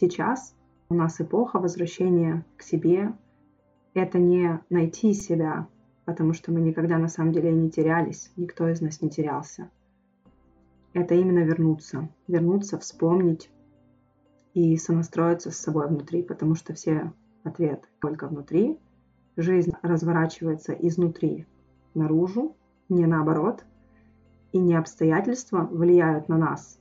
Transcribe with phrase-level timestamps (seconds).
[0.00, 0.56] Сейчас
[0.88, 3.12] у нас эпоха возвращения к себе.
[3.92, 5.68] Это не найти себя,
[6.06, 9.70] потому что мы никогда на самом деле не терялись, никто из нас не терялся.
[10.94, 13.50] Это именно вернуться, вернуться, вспомнить
[14.54, 17.12] и сонастроиться с собой внутри, потому что все
[17.44, 18.78] ответы только внутри.
[19.36, 21.44] Жизнь разворачивается изнутри
[21.92, 22.56] наружу,
[22.88, 23.66] не наоборот,
[24.52, 26.79] и не обстоятельства влияют на нас,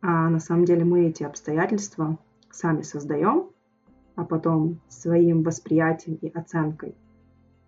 [0.00, 2.18] а на самом деле мы эти обстоятельства
[2.50, 3.50] сами создаем,
[4.14, 6.94] а потом своим восприятием и оценкой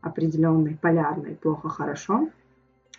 [0.01, 2.29] определенной, полярной, плохо-хорошо,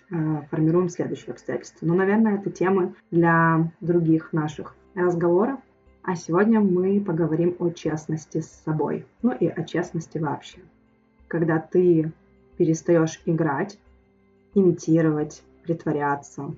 [0.09, 1.85] э, формируем следующие обстоятельства.
[1.85, 5.59] Но, наверное, это темы для других наших разговоров.
[6.03, 10.59] А сегодня мы поговорим о честности с собой, ну и о честности вообще.
[11.27, 12.11] Когда ты
[12.57, 13.79] перестаешь играть,
[14.53, 16.53] имитировать, притворяться,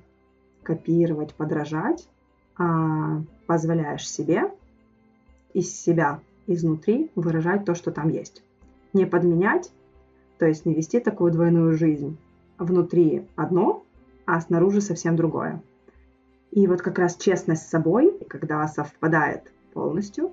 [0.64, 2.13] копировать, подражать, а
[3.48, 4.52] позволяешь себе
[5.54, 8.44] из себя, изнутри выражать то, что там есть.
[8.92, 9.72] Не подменять,
[10.38, 12.18] то есть не вести такую двойную жизнь.
[12.58, 13.84] Внутри одно,
[14.26, 15.62] а снаружи совсем другое.
[16.52, 20.32] И вот как раз честность с собой, когда совпадает полностью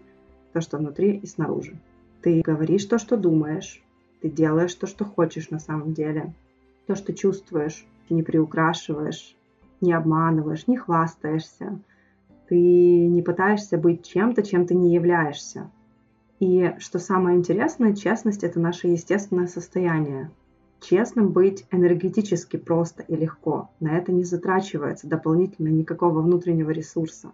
[0.52, 1.78] то, что внутри и снаружи.
[2.22, 3.82] Ты говоришь то, что думаешь,
[4.20, 6.34] ты делаешь то, что хочешь на самом деле,
[6.86, 9.34] то, что чувствуешь, ты не приукрашиваешь,
[9.80, 11.78] не обманываешь, не хвастаешься,
[12.50, 15.70] ты не пытаешься быть чем-то, чем ты не являешься.
[16.40, 20.32] И что самое интересное, честность— это наше естественное состояние.
[20.80, 23.70] Честным быть энергетически просто и легко.
[23.78, 27.30] На это не затрачивается дополнительно никакого внутреннего ресурса.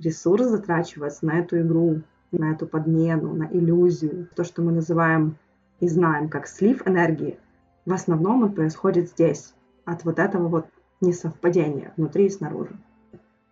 [0.00, 4.28] Ресурс затрачивается на эту игру, на эту подмену, на иллюзию.
[4.34, 5.36] То, что мы называем
[5.78, 7.38] и знаем как слив энергии,
[7.84, 10.66] в основном он происходит здесь, от вот этого вот
[11.00, 12.76] несовпадения внутри и снаружи.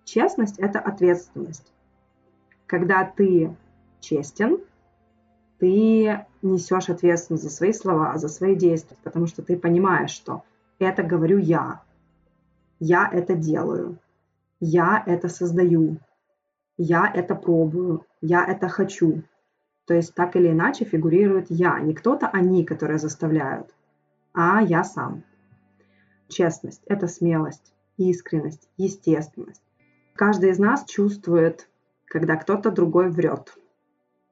[0.04, 1.72] Честность– это ответственность.
[2.66, 3.54] Когда ты
[4.00, 4.58] честен,
[5.58, 10.44] ты несешь ответственность за свои слова, за свои действия, потому что ты понимаешь, что
[10.78, 11.82] это говорю я,
[12.80, 13.98] я это делаю,
[14.60, 15.98] я это создаю,
[16.76, 19.22] я это пробую, я это хочу.
[19.86, 23.74] То есть так или иначе фигурирует я, не кто-то они, которые заставляют,
[24.32, 25.22] а я сам.
[26.28, 29.62] Честность– это смелость, искренность, естественность.
[30.16, 31.68] Каждый из нас чувствует,
[32.04, 33.58] когда кто-то другой врет,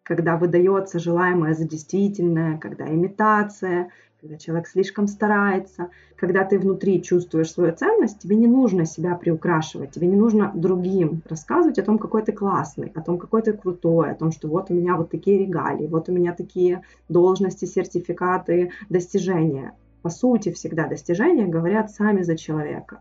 [0.05, 7.51] когда выдается желаемое за действительное, когда имитация, когда человек слишком старается, когда ты внутри чувствуешь
[7.51, 12.23] свою ценность, тебе не нужно себя приукрашивать, тебе не нужно другим рассказывать о том, какой
[12.23, 15.37] ты классный, о том, какой ты крутой, о том, что вот у меня вот такие
[15.37, 19.75] регалии, вот у меня такие должности, сертификаты, достижения.
[20.03, 23.01] По сути, всегда достижения говорят сами за человека.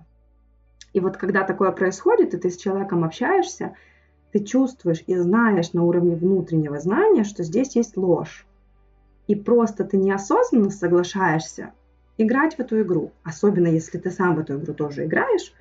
[0.93, 3.75] И вот когда такое происходит, и ты с человеком общаешься,
[4.31, 8.45] ты чувствуешь и знаешь на уровне внутреннего знания, что здесь есть ложь.
[9.27, 11.71] И просто ты неосознанно соглашаешься
[12.17, 13.11] играть в эту игру.
[13.23, 15.53] Особенно если ты сам в эту игру тоже играешь.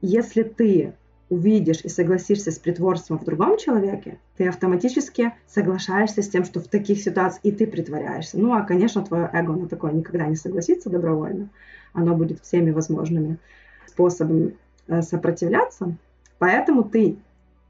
[0.00, 0.94] Если ты
[1.28, 6.68] увидишь и согласишься с притворством в другом человеке, ты автоматически соглашаешься с тем, что в
[6.68, 8.38] таких ситуациях и ты притворяешься.
[8.38, 11.50] Ну, а, конечно, твое эго на такое никогда не согласится добровольно.
[11.92, 13.38] Оно будет всеми возможными
[13.86, 14.56] способами
[15.02, 15.94] сопротивляться.
[16.38, 17.16] Поэтому ты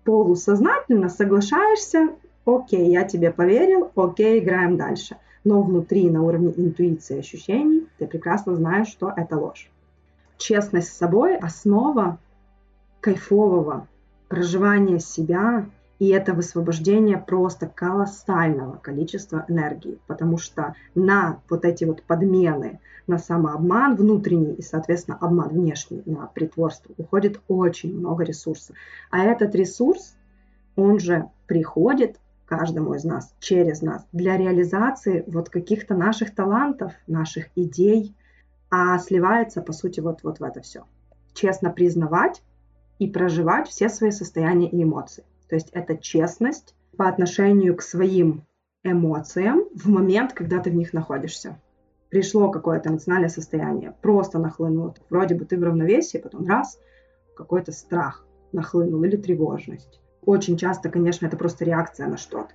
[0.04, 2.10] полусознательно соглашаешься,
[2.44, 5.16] окей, я тебе поверил, окей, играем дальше.
[5.44, 9.70] Но внутри, на уровне интуиции ощущений, ты прекрасно знаешь, что это ложь.
[10.36, 12.19] Честность с собой– основа
[13.00, 13.87] кайфового
[14.28, 15.66] проживания себя
[16.00, 23.19] и это высвобождение просто колоссального количества энергии, потому что на вот эти вот подмены, на
[23.19, 28.77] самообман внутренний и, соответственно, обман внешний, на притворство уходит очень много ресурсов.
[29.11, 30.16] А этот ресурс,
[30.75, 37.49] он же приходит каждому из нас, через нас, для реализации вот каких-то наших талантов, наших
[37.56, 38.17] идей,
[38.71, 40.84] а сливается, по сути, вот, вот в это все.
[41.34, 42.43] Честно признавать
[42.99, 45.25] и проживать все свои состояния и эмоции.
[45.50, 48.44] То есть это честность по отношению к своим
[48.85, 51.61] эмоциям в момент, когда ты в них находишься.
[52.08, 54.94] Пришло какое-то эмоциональное состояние, просто нахлынуло.
[55.11, 56.79] Вроде бы ты в равновесии, потом раз,
[57.37, 60.00] какой-то страх нахлынул или тревожность.
[60.25, 62.52] Очень часто, конечно, это просто реакция на что-то.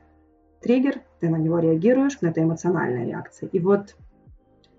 [0.62, 3.50] Триггер, ты на него реагируешь, но это эмоциональная реакция.
[3.50, 3.95] И вот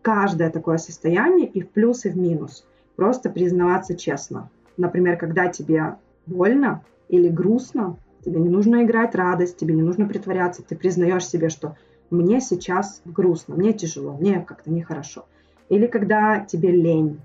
[0.03, 2.67] каждое такое состояние и в плюс, и в минус.
[2.97, 4.51] Просто признаваться честно.
[4.77, 5.97] Например, когда тебе
[6.27, 10.65] больно или грустно, Тебе не нужно играть радость, тебе не нужно притворяться.
[10.65, 11.77] Ты признаешь себе, что
[12.11, 15.27] мне сейчас грустно, мне тяжело, мне как-то нехорошо.
[15.69, 17.21] Или когда тебе лень.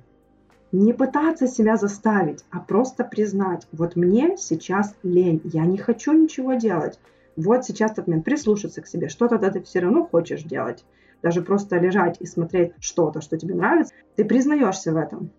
[0.72, 6.54] Не пытаться себя заставить, а просто признать, вот мне сейчас лень, я не хочу ничего
[6.54, 7.00] делать.
[7.36, 10.86] Вот сейчас тот момент прислушаться к себе, что-то ты все равно хочешь делать.
[11.24, 15.32] Даже просто лежать и смотреть что-то, что тебе нравится, ты признаешься в этом.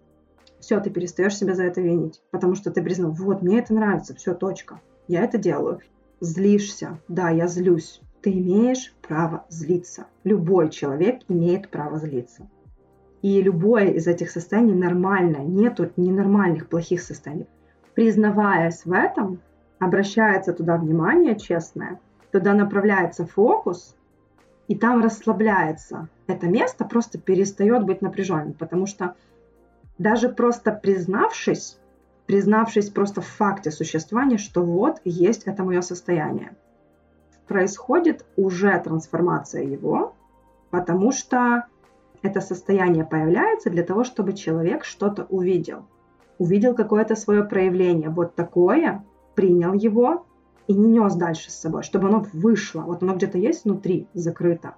[0.59, 4.13] Все, ты перестаешь себя за это винить, потому что ты признал, вот, мне это нравится,
[4.17, 4.81] все, точка.
[5.13, 5.81] Я это делаю.
[6.21, 6.99] Злишься.
[7.07, 8.01] Да, я злюсь.
[8.23, 10.07] Ты имеешь право злиться.
[10.25, 12.49] Любой человек имеет право злиться.
[13.21, 15.45] И любое из этих состояний нормальное.
[15.45, 17.47] Нету ненормальных, плохих состояний.
[17.93, 19.41] Признаваясь в этом,
[19.79, 22.01] обращается туда внимание честное,
[22.31, 23.95] туда направляется фокус,
[24.67, 26.09] и там расслабляется.
[26.27, 29.15] Это место просто перестает быть напряженным, потому что
[29.99, 31.79] даже просто признавшись,
[32.33, 36.57] признавшись просто в факте существования, что вот есть это мое состояние,
[37.47, 40.15] происходит уже трансформация его,
[40.71, 41.67] потому что
[42.23, 45.85] это состояние появляется для того, чтобы человек что-то увидел.
[46.39, 49.05] Увидел какое-то свое проявление, вот такое,
[49.35, 50.25] принял его
[50.69, 52.81] и не нес дальше с собой, чтобы оно вышло.
[52.81, 54.77] Вот оно где-то есть внутри, закрыто.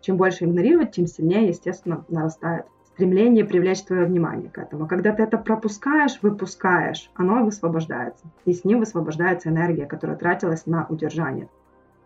[0.00, 4.86] Чем больше игнорировать, тем сильнее, естественно, нарастает стремление привлечь твое внимание к этому.
[4.86, 8.24] Когда ты это пропускаешь, выпускаешь, оно высвобождается.
[8.44, 11.48] И с ним высвобождается энергия, которая тратилась на удержание.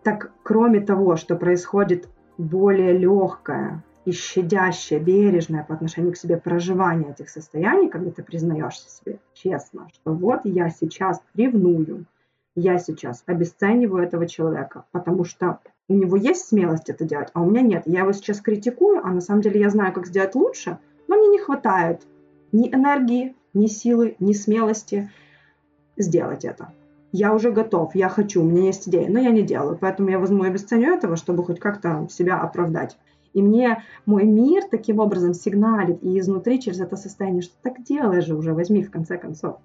[0.02, 2.08] Так, кроме того, что происходит
[2.38, 8.88] более легкое и щадящее, бережное по отношению к себе проживание этих состояний, когда ты признаешься
[8.88, 12.06] себе честно, что вот я сейчас ревную,
[12.54, 15.58] я сейчас обесцениваю этого человека, потому что
[15.88, 17.82] у него есть смелость это делать, а у меня нет.
[17.86, 21.28] Я его сейчас критикую, а на самом деле я знаю, как сделать лучше, но мне
[21.28, 22.02] не хватает
[22.52, 25.10] ни энергии, ни силы, ни смелости
[25.96, 26.72] сделать это.
[27.10, 29.78] Я уже готов, я хочу, у меня есть идея, но я не делаю.
[29.80, 32.98] Поэтому я возьму и обесценю этого, чтобы хоть как-то себя оправдать.
[33.32, 38.20] И мне мой мир таким образом сигналит и изнутри через это состояние, что так делай
[38.20, 39.56] же уже, возьми в конце концов.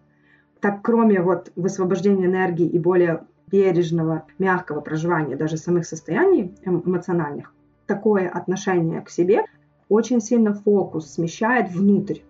[0.62, 7.54] Так кроме вот высвобождения энергии и более бережного, мягкого проживания даже самых состояний эмоциональных,
[7.86, 9.44] такое отношение к себе
[9.90, 12.22] очень сильно фокус смещает внутрь.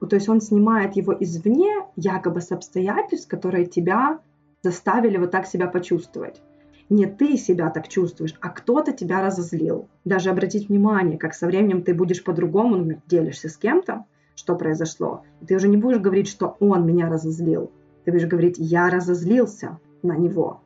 [0.00, 4.18] То есть он снимает его извне, якобы с обстоятельств, которые тебя
[4.62, 6.42] заставили вот так себя почувствовать.
[6.90, 9.88] Не ты себя так чувствуешь, а кто-то тебя разозлил.
[10.04, 14.04] Даже обратить внимание, как со временем ты будешь по-другому, делишься с кем-то,
[14.34, 15.22] что произошло.
[15.40, 17.70] И ты уже не будешь говорить, что он меня разозлил.
[18.04, 20.60] Ты будешь говорить, я разозлился на него.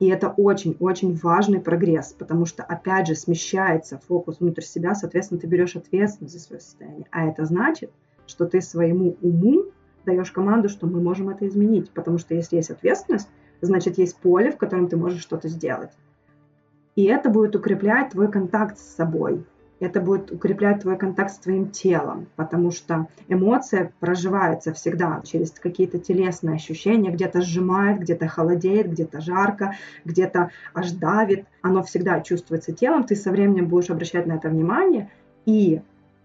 [0.00, 5.48] И это очень-очень важный прогресс, потому что, опять же, смещается фокус внутрь себя, соответственно, ты
[5.48, 7.06] берешь ответственность за свое состояние.
[7.10, 7.90] А это значит,
[8.26, 9.64] что ты своему уму
[10.04, 13.28] даешь команду, что мы можем это изменить, потому что если есть ответственность,
[13.60, 15.90] значит, есть поле, в котором ты можешь что-то сделать.
[16.94, 19.44] И это будет укреплять твой контакт с собой,
[19.80, 25.98] это будет укреплять твой контакт с твоим телом, потому что эмоция проживается всегда через какие-то
[25.98, 31.46] телесные ощущения, где-то сжимает, где-то холодеет, где-то жарко, где-то аж давит.
[31.62, 35.10] Оно всегда чувствуется телом, ты со временем будешь обращать на это внимание,
[35.46, 35.80] и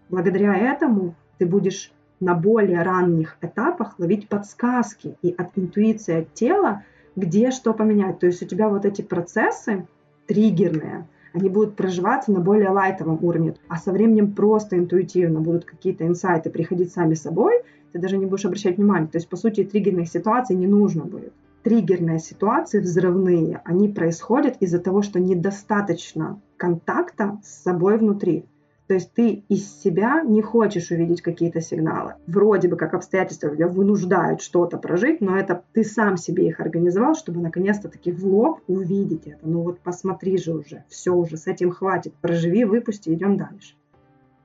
[0.10, 6.84] благодаря этому ты будешь на более ранних этапах ловить подсказки и от интуиции от тела,
[7.16, 8.20] где что поменять.
[8.20, 9.86] То есть у тебя вот эти процессы
[10.28, 16.06] триггерные, они будут проживаться на более лайтовом уровне, а со временем просто интуитивно будут какие-то
[16.08, 19.08] инсайты приходить сами собой, ты даже не будешь обращать внимания.
[19.08, 21.34] То есть, по сути, триггерных ситуаций не нужно будет.
[21.64, 28.46] Триггерные ситуации взрывные, они происходят из-за того, что недостаточно контакта с собой внутри.
[28.88, 32.16] То есть ты из себя не хочешь увидеть какие-то сигналы.
[32.28, 37.16] Вроде бы как обстоятельства тебя вынуждают что-то прожить, но это ты сам себе их организовал,
[37.16, 39.40] чтобы наконец-то таки в лоб увидеть это.
[39.44, 42.14] Ну вот посмотри же уже, все уже, с этим хватит.
[42.16, 43.76] Проживи, выпусти, идем дальше.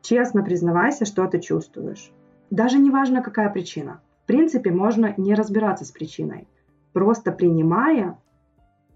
[0.03, 2.13] Честно признавайся, что ты чувствуешь.
[2.51, 4.01] Даже не важно, какая причина.
[4.23, 6.47] В принципе, можно не разбираться с причиной.
[6.93, 8.17] Просто принимая,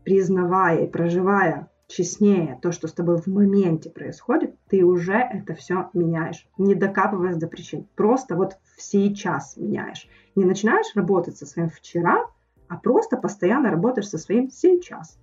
[0.04, 5.90] признавая и проживая честнее то, что с тобой в моменте происходит, ты уже это все
[5.92, 7.86] меняешь, не докапываясь до причин.
[7.94, 10.08] Просто вот сейчас меняешь.
[10.34, 12.26] Не начинаешь работать со своим вчера,
[12.68, 15.18] а просто постоянно работаешь со своим сейчас.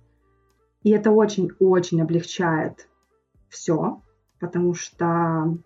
[0.82, 2.88] И это очень-очень облегчает
[3.48, 4.00] все,
[4.38, 5.58] потому что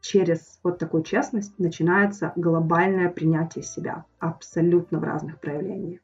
[0.00, 6.00] через вот такую честность начинается глобальное принятие себя абсолютно в разных проявлениях.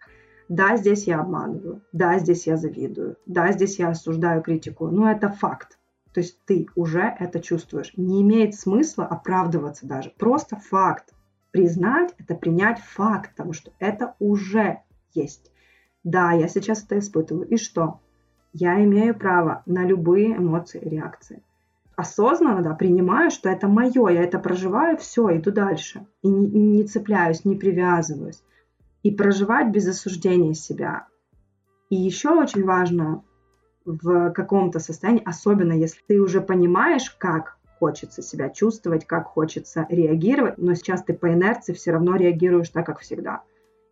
[0.48, 5.28] Да, здесь я обманываю, да, здесь я завидую, да, здесь я осуждаю, критику, но это
[5.28, 5.78] факт.
[6.12, 7.92] То есть ты уже это чувствуешь.
[7.96, 10.14] Не имеет смысла оправдываться даже.
[10.16, 11.12] Просто факт.
[11.50, 14.80] Признать– это принять факт, потому что это уже
[15.12, 15.50] есть.
[16.04, 17.46] Да, я сейчас это испытываю.
[17.48, 18.00] И что?
[18.52, 21.42] Я имею право на любые эмоции и реакции.
[21.96, 26.06] Осознанно, да, принимаю, что это мое, я это проживаю, все, иду дальше.
[26.22, 28.42] И не, не цепляюсь, не привязываюсь
[29.06, 31.06] и проживать без осуждения себя.
[31.90, 33.22] И еще очень важно
[33.84, 40.58] в каком-то состоянии, особенно если ты уже понимаешь, как хочется себя чувствовать, как хочется реагировать,
[40.58, 43.42] но сейчас ты по инерции все равно реагируешь так, как всегда.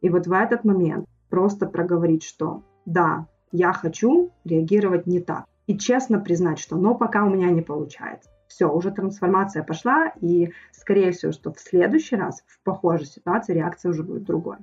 [0.01, 5.45] И вот в этот момент просто проговорить, что да, я хочу реагировать не так.
[5.69, 8.31] И честно признать, что но пока у меня не получается.
[8.49, 13.91] Все, уже трансформация пошла, и скорее всего, что в следующий раз в похожей ситуации реакция
[13.91, 14.57] уже будет другой.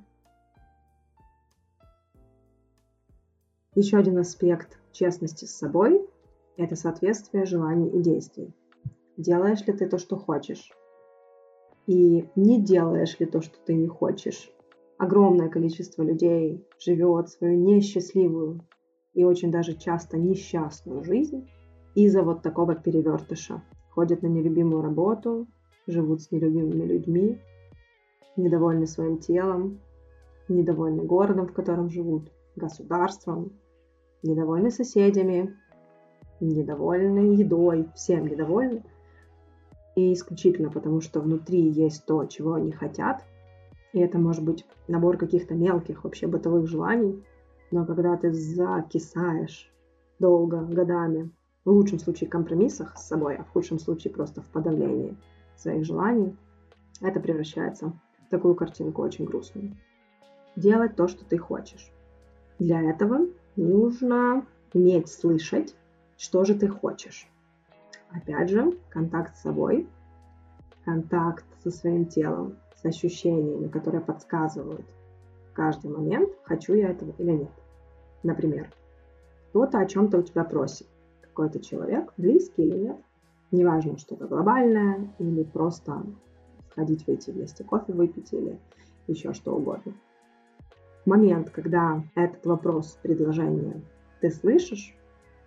[3.74, 6.06] Еще один аспект честности с собой–
[6.58, 8.54] это соответствие желаний и действий.
[9.16, 10.74] Делаешь ли ты то, что хочешь?
[11.88, 14.52] И не делаешь ли то, что ты не хочешь?
[14.98, 18.60] Огромное количество людей живет свою несчастливую
[19.14, 21.50] и очень даже часто несчастную жизнь
[21.96, 23.64] из-за вот такого перевертыша.
[23.92, 25.48] Ходят на нелюбимую работу,
[25.88, 27.40] живут с нелюбимыми людьми,
[28.36, 29.80] недовольны своим телом,
[30.50, 33.52] недовольны городом, в котором живут, государством,
[34.24, 35.58] недовольны соседями,
[36.40, 38.84] недовольны едой, всем недовольны.
[39.96, 43.24] И исключительно потому, что внутри есть то, чего они хотят.
[43.94, 47.24] И это может быть набор каких-то мелких вообще бытовых желаний.
[47.72, 49.72] Но когда ты закисаешь
[50.20, 51.32] долго, годами,
[51.66, 55.16] в лучшем случае компромиссах с собой, а в худшем случае просто в подавлении
[55.56, 56.36] своих желаний,
[57.02, 57.94] это превращается
[58.26, 59.76] в такую картинку очень грустную.
[60.56, 61.92] Делать то, что ты хочешь.
[62.62, 63.26] Для этого
[63.56, 65.76] нужно уметь слышать,
[66.16, 67.28] что же ты хочешь.
[68.12, 69.90] Опять же, контакт с собой,
[70.86, 74.86] контакт со своим телом, с ощущениями, которые подсказывают
[75.54, 77.52] каждый момент, хочу я этого или нет.
[78.22, 78.72] Например,
[79.50, 80.86] кто-то о чем-то у тебя просит,
[81.22, 82.98] какой-то человек, близкий или нет,
[83.50, 86.04] неважно, что-то глобальное или просто
[86.70, 88.60] сходить, выйти вместе кофе выпить или
[89.08, 89.96] еще что угодно
[91.06, 93.82] момент, когда этот вопрос, предложение
[94.20, 94.96] ты слышишь,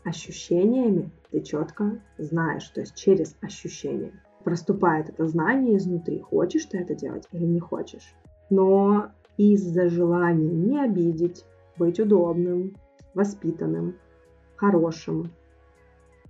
[0.05, 6.95] ощущениями ты четко знаешь, то есть через ощущения проступает это знание изнутри, хочешь ты это
[6.95, 8.15] делать или не хочешь.
[8.51, 11.45] Но из-за желания не обидеть,
[11.77, 12.77] быть удобным,
[13.15, 13.97] воспитанным,
[14.57, 15.31] хорошим,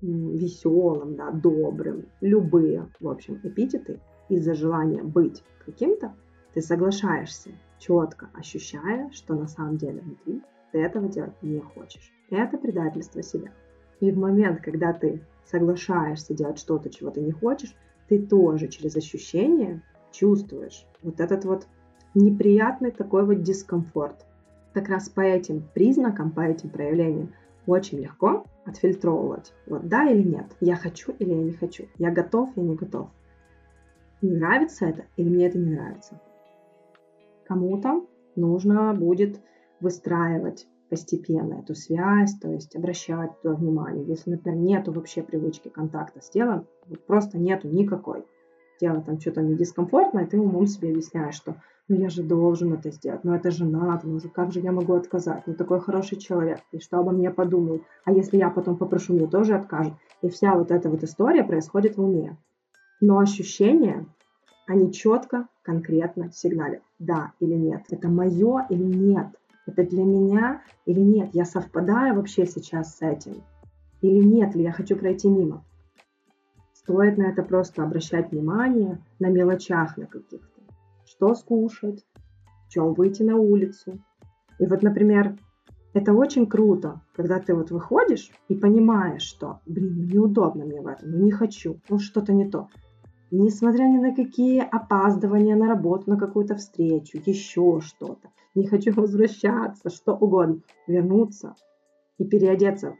[0.01, 6.15] веселым, да, добрым, любые, в общем, эпитеты, из-за желания быть каким-то,
[6.55, 12.13] ты соглашаешься четко ощущая, что на самом деле внутри ты этого делать не хочешь.
[12.31, 13.53] Это предательство себя.
[14.01, 17.75] И в момент, когда ты соглашаешься делать что-то, чего ты не хочешь,
[18.09, 21.67] ты тоже через ощущение чувствуешь вот этот вот
[22.15, 24.27] неприятный такой вот дискомфорт.
[24.73, 27.33] Как раз по этим признакам, по этим проявлениям
[27.67, 29.53] очень легко отфильтровывать.
[29.67, 33.09] Вот да или нет, я хочу или я не хочу, я готов, я не готов.
[34.23, 36.21] Нравится это или мне это не нравится.
[37.47, 39.41] Кому-то нужно будет
[39.81, 44.05] выстраивать постепенно эту связь, то есть обращать туда внимание.
[44.05, 48.25] Если, например, нету вообще привычки контакта с телом, вот просто нету никакой.
[48.79, 51.57] Тело там что-то не дискомфортно, и ты умом себе объясняешь, что
[51.89, 54.73] ну я же должен это сделать, ну это же надо, ну же как же я
[54.73, 58.77] могу отказать, ну такой хороший человек, и что обо мне подумают, а если я потом
[58.77, 59.95] попрошу, мне тоже откажут.
[60.23, 62.37] И вся вот эта вот история происходит в уме.
[63.01, 64.07] Но ощущения,
[64.67, 67.85] они четко, конкретно сигналят да или нет.
[67.91, 69.29] Это мое или нет.
[69.67, 71.31] Это для меня или нет.
[71.33, 73.43] Я совпадаю вообще сейчас с этим.
[74.01, 75.65] Или нет ли я хочу пройти мимо.
[76.75, 80.61] Стоит на это просто обращать внимание на мелочах на каких-то.
[81.07, 82.05] Что скушать,
[82.67, 83.99] в чем выйти на улицу.
[84.59, 85.37] И вот, например,
[85.95, 90.87] это очень круто, когда ты вот выходишь и понимаешь, что, блин, ну неудобно мне в
[90.87, 92.69] этом, ну не хочу, ну что-то не то
[93.39, 99.91] несмотря ни на какие опаздывания на работу, на какую-то встречу, еще что-то, не хочу возвращаться,
[99.91, 101.55] что угодно, вернуться
[102.19, 102.97] и переодеться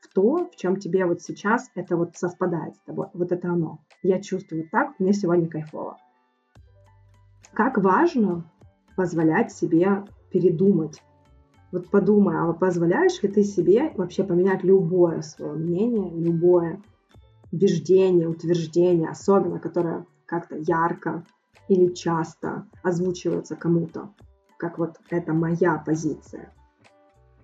[0.00, 3.08] в то, в чем тебе вот сейчас это вот совпадает с тобой.
[3.12, 3.80] Вот это оно.
[4.02, 5.96] Я чувствую так, мне сегодня кайфово.
[7.52, 8.44] Как важно
[8.96, 11.02] позволять себе передумать.
[11.72, 16.80] Вот подумай, а позволяешь ли ты себе вообще поменять любое свое мнение, любое
[17.52, 21.24] убеждение, утверждение, особенно которое как-то ярко
[21.68, 24.10] или часто озвучивается кому-то,
[24.58, 26.52] как вот это моя позиция.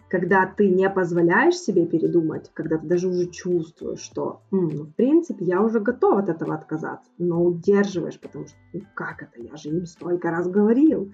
[0.09, 4.93] Когда ты не позволяешь себе передумать, когда ты даже уже чувствуешь, что, М, ну, в
[4.95, 9.57] принципе, я уже готов от этого отказаться, но удерживаешь, потому что, ну, как это, я
[9.57, 11.13] же им столько раз говорил.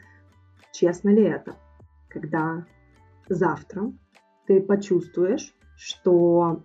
[0.72, 1.54] Честно ли это?
[2.08, 2.66] Когда
[3.30, 3.92] завтра
[4.46, 6.62] ты почувствуешь, что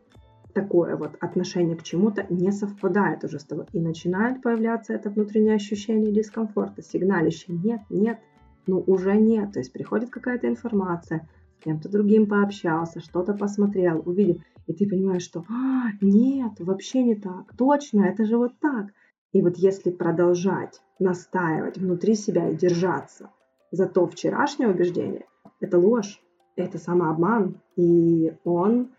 [0.57, 3.65] такое вот отношение к чему-то не совпадает уже с тобой.
[3.73, 8.17] И начинает появляться это внутреннее ощущение дискомфорта, сигналище «нет, нет»,
[8.65, 9.53] ну уже нет.
[9.53, 15.21] То есть приходит какая-то информация, с кем-то другим пообщался, что-то посмотрел, увидел, и ты понимаешь,
[15.21, 18.87] что а, нет, вообще не так, точно, это же вот так.
[19.33, 23.29] И вот если продолжать настаивать внутри себя и держаться
[23.69, 25.25] за то вчерашнее убеждение,
[25.59, 26.19] это ложь,
[26.55, 28.89] это самообман, и он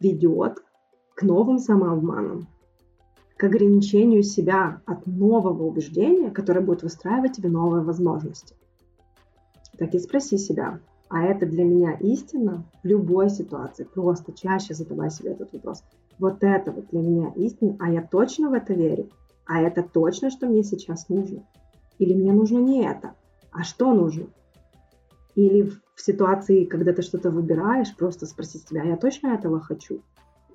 [0.00, 0.62] ведет
[1.16, 2.46] к новым самообманам,
[3.38, 8.54] к ограничению себя от нового убеждения, которое будет выстраивать тебе новые возможности.
[9.78, 13.84] Так и спроси себя, а это для меня истина в любой ситуации.
[13.84, 15.82] Просто чаще задавай себе этот вопрос.
[16.18, 19.08] Вот это вот для меня истина, а я точно в это верю?
[19.46, 21.46] А это точно, что мне сейчас нужно?
[21.98, 23.14] Или мне нужно не это?
[23.52, 24.26] А что нужно?
[25.34, 30.02] Или в ситуации, когда ты что-то выбираешь, просто спросить себя, «А я точно этого хочу?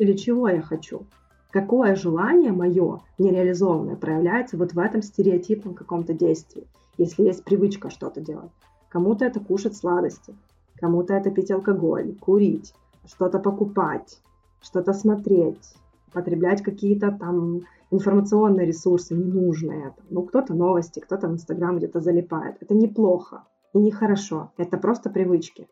[0.02, 1.06] Или чего я хочу?
[1.52, 6.66] Какое желание мое нереализованное проявляется вот в этом стереотипном каком-то действии,
[6.98, 8.50] если есть привычка что-то делать?
[8.90, 10.34] Кому-то это кушать сладости,
[10.78, 12.74] кому-то это пить алкоголь, курить,
[13.06, 14.20] что-то покупать,
[14.60, 15.76] что-то смотреть,
[16.12, 19.94] потреблять какие-то там информационные ресурсы ненужные.
[20.10, 22.58] Ну, кто-то новости, кто-то в Инстаграм где-то залипает.
[22.60, 24.52] Это неплохо и нехорошо.
[24.58, 25.68] Это просто привычки.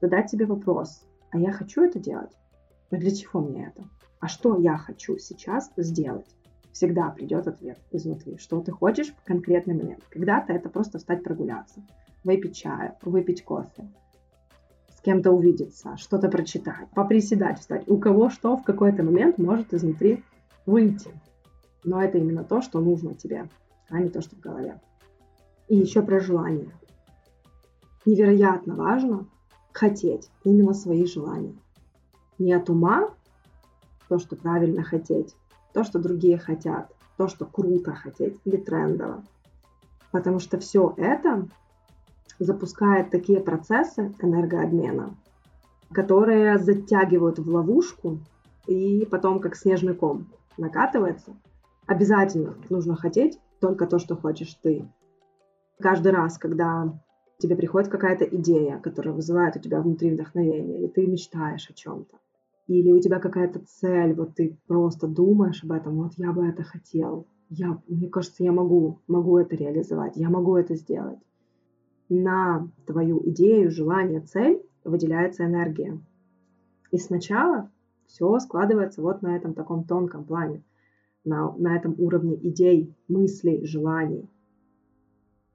[0.00, 2.32] Задать себе вопрос, а я хочу это делать?
[2.90, 3.88] Но для чего мне это?
[4.18, 6.26] А что я хочу сейчас сделать?
[6.72, 10.04] Всегда придет ответ изнутри, что ты хочешь в конкретный момент.
[10.10, 11.82] Когда-то это просто встать прогуляться,
[12.22, 13.90] выпить чаю, выпить кофе,
[14.96, 17.88] с кем-то увидеться, что-то прочитать, поприседать, встать.
[17.88, 20.22] У кого что в какой-то момент может изнутри
[20.66, 21.10] выйти.
[21.82, 23.48] Но это именно то, что нужно тебе,
[23.88, 24.80] а не то, что в голове.
[25.68, 26.72] И еще про желание.
[28.04, 29.26] Невероятно важно
[29.72, 31.56] хотеть именно свои желания.
[32.40, 33.10] Не от ума,
[34.08, 35.36] то, что правильно хотеть,
[35.74, 39.22] то, что другие хотят, то, что круто хотеть или трендово.
[40.10, 41.46] Потому что все это
[42.38, 45.14] запускает такие процессы энергообмена,
[45.92, 48.18] которые затягивают в ловушку
[48.66, 50.26] и потом как снежный ком
[50.56, 51.36] накатывается,
[51.86, 54.90] обязательно нужно хотеть только то, что хочешь ты.
[55.78, 56.98] Каждый раз, когда
[57.36, 62.16] тебе приходит какая-то идея, которая вызывает у тебя внутри вдохновение, или ты мечтаешь о чем-то,
[62.70, 66.62] или у тебя какая-то цель, вот ты просто думаешь об этом, вот я бы это
[66.62, 71.18] хотел, я, мне кажется, я могу, могу это реализовать, я могу это сделать.
[72.08, 76.00] На твою идею, желание, цель выделяется энергия.
[76.92, 77.70] И сначала
[78.06, 80.62] все складывается вот на этом таком тонком плане,
[81.24, 84.30] на, на этом уровне идей, мыслей, желаний.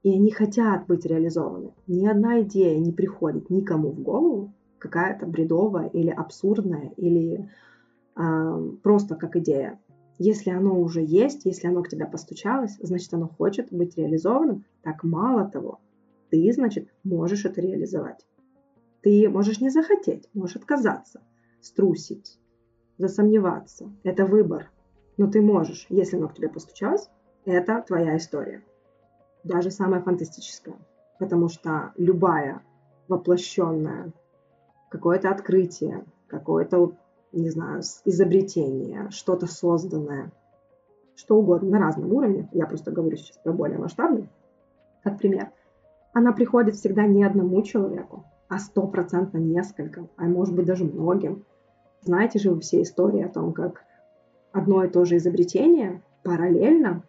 [0.02, 1.72] И они хотят быть реализованы.
[1.86, 7.50] Ни одна идея не приходит никому в голову, какая-то бредовая или абсурдная, или
[8.16, 9.78] э, просто как идея.
[10.18, 14.64] Если оно уже есть, если оно к тебе постучалось, значит оно хочет быть реализованным.
[14.82, 15.80] Так мало того,
[16.30, 18.26] ты, значит, можешь это реализовать.
[19.02, 21.20] Ты можешь не захотеть, можешь отказаться,
[21.60, 22.38] струсить,
[22.98, 23.92] засомневаться.
[24.02, 24.70] Это выбор.
[25.18, 27.08] Но ты можешь, если оно к тебе постучалось,
[27.44, 28.64] это твоя история.
[29.44, 30.76] Даже самая фантастическая.
[31.18, 32.62] Потому что любая
[33.08, 34.12] воплощенная
[34.88, 36.92] какое-то открытие, какое-то,
[37.32, 40.32] не знаю, изобретение, что-то созданное,
[41.14, 44.28] что угодно, на разном уровне, я просто говорю сейчас про более масштабный,
[45.02, 45.50] как пример,
[46.12, 51.44] она приходит всегда не одному человеку, а стопроцентно нескольким, а может быть даже многим.
[52.02, 53.82] Знаете же вы все истории о том, как
[54.52, 57.02] одно и то же изобретение параллельно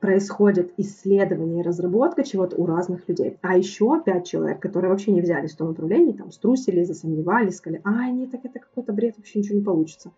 [0.00, 3.36] происходит исследование и разработка чего-то у разных людей.
[3.42, 7.80] А еще пять человек, которые вообще не взялись в том направлении, там струсили, засомневались, сказали,
[7.84, 10.12] а, нет, так это какой-то бред, вообще ничего не получится.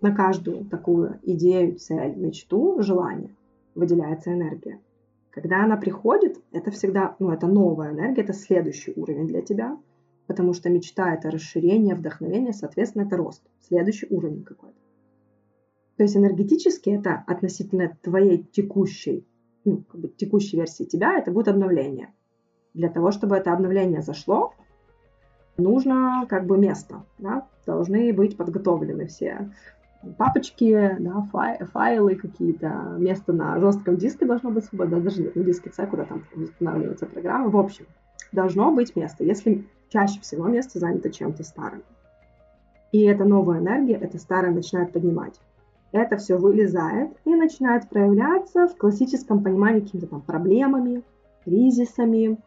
[0.00, 3.34] На каждую такую идею, цель, мечту, желание
[3.74, 4.80] выделяется энергия.
[5.30, 9.76] Когда она приходит, это всегда, ну, это новая энергия, это следующий уровень для тебя,
[10.26, 14.76] потому что мечта— это расширение, вдохновение, соответственно, это рост, следующий уровень какой-то.
[15.98, 19.26] То есть энергетически это относительно твоей текущей,
[19.64, 22.14] ну, как бы текущей версии тебя, это будет обновление.
[22.72, 24.54] Для того, чтобы это обновление зашло,
[25.56, 27.48] нужно как бы место, да?
[27.66, 29.50] должны быть подготовлены все
[30.16, 35.72] папочки, да, фай, файлы какие-то, место на жестком диске должно быть свободно, даже на диске
[35.72, 37.50] C, куда там устанавливается программа.
[37.50, 37.86] В общем,
[38.30, 41.82] должно быть место, если чаще всего место занято чем-то старым.
[42.92, 45.40] И эта новая энергия, это старое начинает поднимать.
[45.92, 51.02] Это все вылезает и начинает проявляться в классическом понимании какими-то там проблемами,
[51.44, 52.38] кризисами,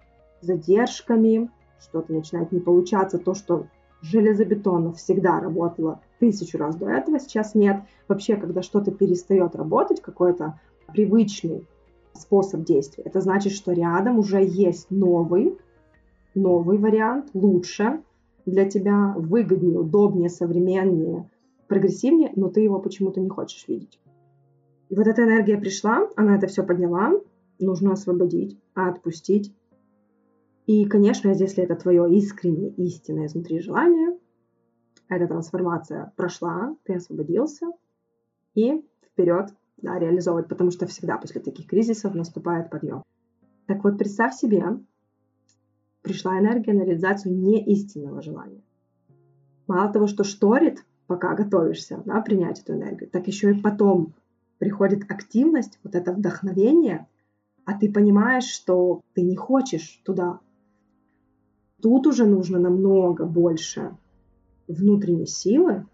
[0.41, 1.49] задержками,
[1.79, 3.65] что-то начинает не получаться, то, что
[4.01, 7.81] железобетонно всегда работало тысячу раз до этого, сейчас нет.
[8.07, 11.65] Вообще, когда что-то перестает работать, какой-то привычный
[12.13, 15.57] способ действия, это значит, что рядом уже есть новый,
[16.35, 18.01] новый вариант, лучше
[18.45, 21.29] для тебя, выгоднее, удобнее, современнее,
[21.71, 23.97] прогрессивнее, но ты его почему-то не хочешь видеть.
[24.89, 27.13] И вот эта энергия пришла, она это все подняла,
[27.59, 29.55] нужно освободить, отпустить.
[30.65, 34.19] И, конечно, если это твое искреннее, истинное изнутри желание,
[35.07, 37.67] эта трансформация прошла, ты освободился,
[38.53, 43.01] и вперед да, реализовывать, потому что всегда после таких кризисов наступает подъем.
[43.67, 44.65] Так вот, представь себе,
[46.01, 48.61] пришла энергия на реализацию неистинного желания.
[49.67, 54.13] Мало того, что шторит, пока готовишься да, принять эту энергию, так еще и потом
[54.59, 57.05] приходит активность, вот это вдохновение,
[57.65, 60.39] а ты понимаешь, что ты не хочешь туда.
[61.81, 63.93] Тут уже нужно намного больше
[64.69, 65.85] внутренней силы,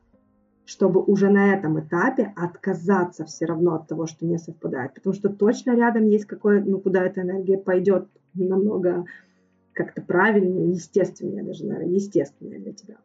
[0.66, 4.94] чтобы уже на этом этапе отказаться все равно от того, что не совпадает.
[4.94, 9.06] Потому что точно рядом есть какое, ну, куда эта энергия пойдет намного
[9.74, 12.98] как-то правильнее, естественнее даже, наверное, естественнее для тебя.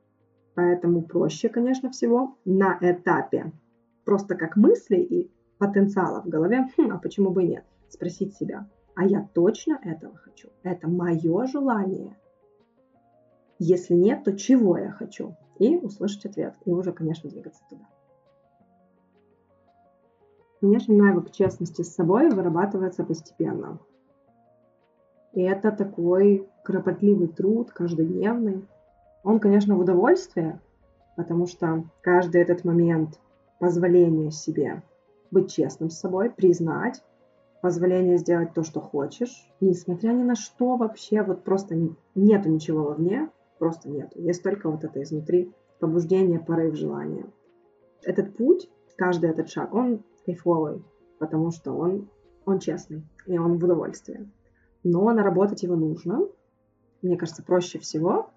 [0.54, 3.52] Поэтому проще, конечно, всего на этапе
[4.04, 8.68] просто как мысли и потенциала в голове, хм, а почему бы и нет, спросить себя,
[8.94, 10.48] а я точно этого хочу?
[10.62, 12.16] Это мое желание?
[13.58, 15.36] Если нет, то чего я хочу?
[15.58, 17.86] И услышать ответ, и уже, конечно, двигаться туда.
[20.60, 23.78] Конечно, навык честности с собой вырабатывается постепенно.
[25.32, 28.66] И это такой кропотливый труд, каждодневный.
[29.22, 30.60] Он, конечно, в удовольствие,
[31.16, 33.20] потому что каждый этот момент
[33.58, 34.82] позволения себе
[35.30, 37.02] быть честным с собой, признать,
[37.62, 41.76] позволение сделать то, что хочешь, несмотря ни на что вообще, вот просто
[42.14, 44.18] нету ничего вовне, просто нету.
[44.20, 47.26] Есть только вот это изнутри побуждение, порыв, желание.
[48.02, 50.84] Этот путь, каждый этот шаг, он кайфовый,
[51.18, 52.08] потому что он,
[52.44, 54.28] он честный, и он в удовольствии
[54.84, 56.26] но наработать его нужно.
[57.02, 58.30] Мне кажется, проще всего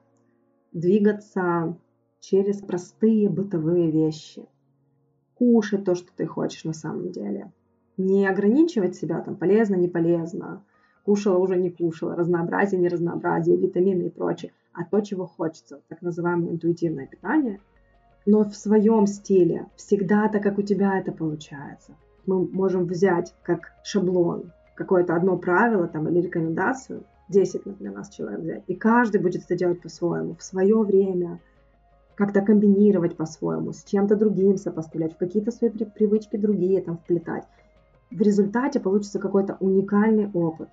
[0.75, 1.77] двигаться
[2.19, 4.45] через простые бытовые вещи.
[5.35, 7.51] Кушать то, что ты хочешь на самом деле.
[7.97, 10.63] Не ограничивать себя там полезно, не полезно,
[11.05, 16.01] кушала, уже не кушала, разнообразие, не разнообразие, витамины и прочее, а то, чего хочется, так
[16.01, 17.61] называемое интуитивное питание,
[18.25, 21.95] но в своем стиле, всегда так, как у тебя это получается.
[22.25, 28.39] Мы можем взять как шаблон какое-то одно правило там, или рекомендацию, 10, например, нас человек
[28.39, 31.39] взять, и каждый будет это делать по-своему, в свое время,
[32.15, 37.43] как-то комбинировать по-своему, с чем-то другим сопоставлять, в какие-то свои привычки другие там вплетать.
[38.11, 40.69] В результате получится какой-то уникальный опыт.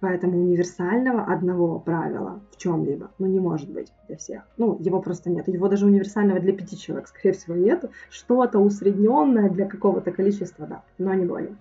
[0.00, 4.42] Поэтому универсального одного правила в чем-либо, ну, не может быть для всех.
[4.58, 5.48] Ну, его просто нет.
[5.48, 7.90] Его даже универсального для пяти человек, скорее всего, нет.
[8.10, 11.56] Что-то усредненное для какого-то количества, да, но не более.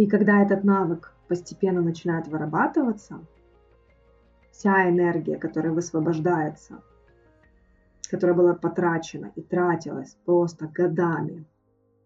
[0.00, 3.20] И когда этот навык постепенно начинает вырабатываться,
[4.50, 6.80] вся энергия, которая высвобождается,
[8.10, 11.44] которая была потрачена и тратилась просто годами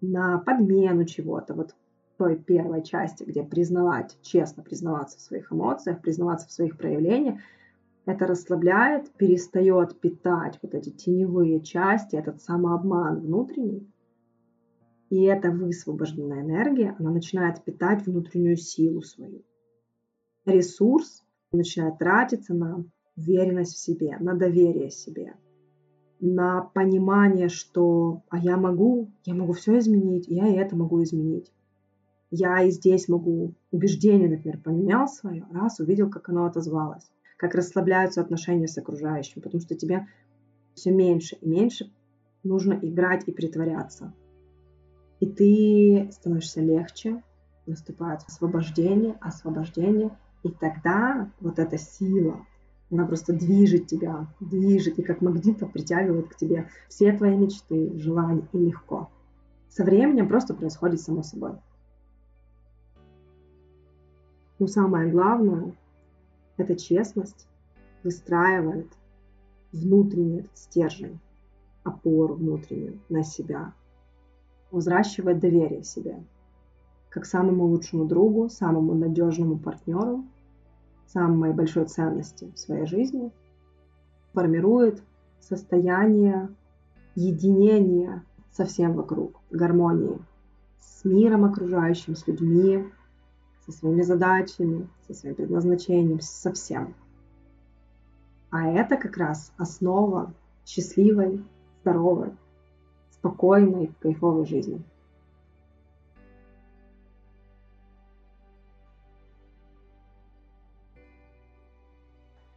[0.01, 1.77] на подмену чего-то, вот
[2.17, 7.39] той первой части, где признавать, честно признаваться в своих эмоциях, признаваться в своих проявлениях,
[8.07, 13.89] это расслабляет, перестает питать вот эти теневые части, этот самообман внутренний,
[15.15, 19.45] и эта высвобожденная энергия, она начинает питать внутреннюю силу свою.
[20.45, 21.23] Ресурс
[21.53, 22.85] начинает тратиться на
[23.17, 25.35] уверенность в себе, на доверие себе,
[26.19, 31.53] на понимание, что а я могу, я могу все изменить, я и это могу изменить.
[32.33, 38.21] Я и здесь могу убеждение, например, поменял свое, раз, увидел, как оно отозвалось, как расслабляются
[38.21, 40.09] отношения с окружающим, потому что тебе
[40.75, 41.93] все меньше и меньше
[42.43, 44.13] нужно играть и притворяться–
[45.25, 47.23] и ты становишься легче,
[47.65, 52.45] наступает освобождение, освобождение, и тогда вот эта сила,
[52.91, 58.47] она просто движет тебя, движет, и как магнитом притягивает к тебе все твои мечты, желания,
[58.53, 59.11] и легко.
[59.71, 61.53] Со временем просто происходит само собой.
[64.59, 65.75] Но самое главное,
[66.59, 67.49] эта честность
[68.03, 68.93] выстраивает
[69.73, 71.19] внутренний стержень,
[71.83, 73.73] опору внутреннюю на себя,
[74.77, 76.23] взращивать доверие себе,
[77.11, 80.25] как самому лучшему другу, самому надежному партнеру,
[81.07, 83.31] самой большой ценности в своей жизни,
[84.33, 85.03] формирует
[85.41, 86.49] состояние
[87.15, 90.19] единения со всем вокруг, гармонии,
[90.81, 92.85] с миром окружающим, с людьми,
[93.65, 96.95] со своими задачами, со своим предназначением, со всем.
[98.51, 100.33] А это как раз основа
[100.65, 101.45] счастливой,
[101.81, 102.33] здоровой,
[103.25, 104.83] спокойной, кайфовой жизни.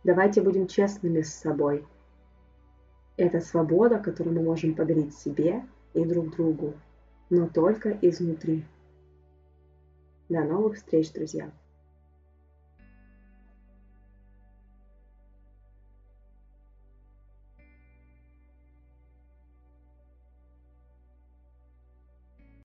[0.04, 1.86] Давайте будем честными с собой.
[3.16, 6.74] Это свобода, которую мы можем подарить себе и друг другу,
[7.30, 8.66] но только изнутри.
[10.28, 11.50] До новых встреч, друзья!